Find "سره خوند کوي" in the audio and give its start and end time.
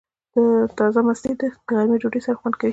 2.25-2.69